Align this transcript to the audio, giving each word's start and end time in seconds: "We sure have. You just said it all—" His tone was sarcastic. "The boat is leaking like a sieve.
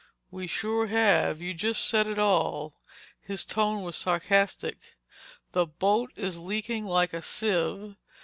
"We 0.31 0.47
sure 0.47 0.87
have. 0.87 1.41
You 1.41 1.53
just 1.53 1.85
said 1.85 2.07
it 2.07 2.17
all—" 2.17 2.73
His 3.21 3.45
tone 3.45 3.83
was 3.83 3.95
sarcastic. 3.95 4.95
"The 5.51 5.67
boat 5.67 6.11
is 6.15 6.39
leaking 6.39 6.87
like 6.87 7.13
a 7.13 7.21
sieve. 7.21 7.97